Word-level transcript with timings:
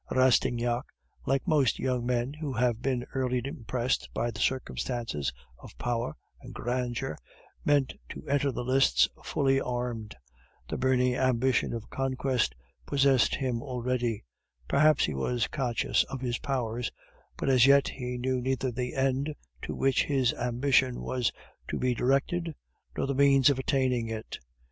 Rastignac, 0.09 0.83
like 1.27 1.47
most 1.47 1.77
young 1.77 2.07
men 2.07 2.33
who 2.33 2.53
have 2.53 2.81
been 2.81 3.05
early 3.13 3.39
impressed 3.45 4.09
by 4.15 4.31
the 4.31 4.39
circumstances 4.39 5.31
of 5.59 5.77
power 5.77 6.15
and 6.41 6.55
grandeur, 6.55 7.15
meant 7.63 7.93
to 8.09 8.27
enter 8.27 8.51
the 8.51 8.63
lists 8.63 9.07
fully 9.23 9.61
armed; 9.61 10.15
the 10.67 10.75
burning 10.75 11.13
ambition 11.15 11.71
of 11.71 11.91
conquest 11.91 12.55
possessed 12.87 13.35
him 13.35 13.61
already; 13.61 14.23
perhaps 14.67 15.05
he 15.05 15.13
was 15.13 15.45
conscious 15.47 16.03
of 16.05 16.19
his 16.21 16.39
powers, 16.39 16.91
but 17.37 17.47
as 17.47 17.67
yet 17.67 17.87
he 17.89 18.17
knew 18.17 18.41
neither 18.41 18.71
the 18.71 18.95
end 18.95 19.35
to 19.61 19.75
which 19.75 20.05
his 20.05 20.33
ambition 20.33 20.99
was 20.99 21.31
to 21.67 21.77
be 21.77 21.93
directed, 21.93 22.55
nor 22.97 23.05
the 23.05 23.13
means 23.13 23.51
of 23.51 23.59
attaining 23.59 24.09
it. 24.09 24.39